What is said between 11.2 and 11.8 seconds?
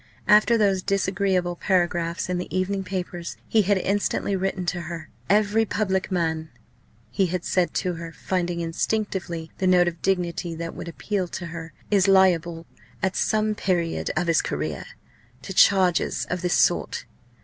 to her